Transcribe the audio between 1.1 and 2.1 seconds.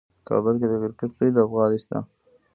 لوی لوبغالی شته.